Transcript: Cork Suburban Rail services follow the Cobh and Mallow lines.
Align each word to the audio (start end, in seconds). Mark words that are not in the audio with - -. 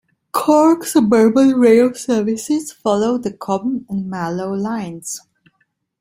Cork 0.31 0.83
Suburban 0.83 1.51
Rail 1.59 1.93
services 1.93 2.71
follow 2.71 3.19
the 3.19 3.31
Cobh 3.31 3.83
and 3.87 4.09
Mallow 4.09 4.51
lines. 4.51 5.21